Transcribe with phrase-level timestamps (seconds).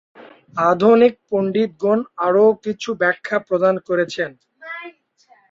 [0.69, 4.29] আধুনিক পণ্ডিতগণ আরও কিছু ব্যাখ্যা প্রদান করেছেন।